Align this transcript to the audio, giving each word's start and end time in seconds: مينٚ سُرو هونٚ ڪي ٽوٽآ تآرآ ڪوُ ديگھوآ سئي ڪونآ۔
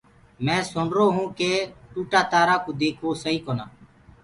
مينٚ 0.45 0.65
سُرو 0.71 1.05
هونٚ 1.15 1.33
ڪي 1.39 1.51
ٽوٽآ 1.91 2.21
تآرآ 2.31 2.55
ڪوُ 2.63 2.71
ديگھوآ 2.79 3.11
سئي 3.23 3.37
ڪونآ۔ 3.45 3.65